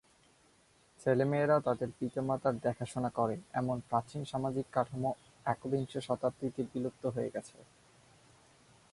[0.99, 5.11] ছেলেমেয়েরা তাদের পিতামাতার দেখাশোনা করে এমন প্রাচীন সামাজিক কাঠামো
[5.45, 7.57] একবিংশ শতাব্দীতে বিলুপ্ত হয়ে গেছে।